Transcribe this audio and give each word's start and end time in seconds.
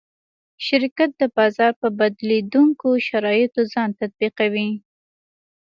شرکت 0.67 1.09
د 1.21 1.23
بازار 1.37 1.71
په 1.81 1.87
بدلېدونکو 1.99 2.87
شرایطو 3.07 3.61
ځان 3.73 3.89
تطبیقوي. 3.99 4.69